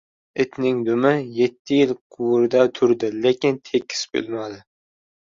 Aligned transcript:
•Itning 0.43 0.77
dumi 0.85 1.09
yetti 1.39 1.77
yil 1.79 1.91
quvurda 2.15 2.63
turdi, 2.79 3.09
lekin 3.25 3.61
tekis 3.69 4.01
bo‘lmadi. 4.17 4.59